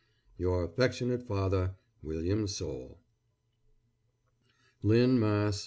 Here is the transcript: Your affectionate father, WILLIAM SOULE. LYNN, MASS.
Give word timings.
Your 0.35 0.63
affectionate 0.63 1.21
father, 1.21 1.75
WILLIAM 2.01 2.47
SOULE. 2.47 2.97
LYNN, 4.81 5.19
MASS. 5.19 5.59